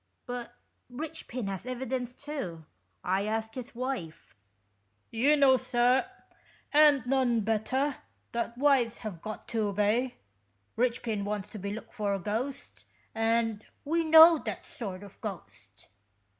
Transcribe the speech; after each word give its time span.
"But 0.25 0.55
Eichpin 0.91 1.47
has 1.47 1.67
evidence 1.67 2.15
too. 2.15 2.65
I 3.03 3.25
asked 3.27 3.53
his 3.53 3.75
wife."" 3.75 4.33
You 5.11 5.37
know, 5.37 5.57
sir, 5.57 6.07
and 6.73 7.05
none 7.05 7.41
better, 7.41 7.97
that 8.31 8.57
wives 8.57 8.97
have 9.05 9.21
got 9.21 9.47
to 9.49 9.67
obey. 9.67 10.15
Eichpin 10.75 11.23
wants 11.23 11.49
to 11.51 11.59
be 11.59 11.75
took 11.75 11.93
for 11.93 12.15
a 12.15 12.19
ghost, 12.19 12.87
and 13.13 13.63
we 13.85 14.03
know 14.03 14.39
that 14.39 14.65
sort 14.65 15.03
of 15.03 15.21
ghost. 15.21 15.87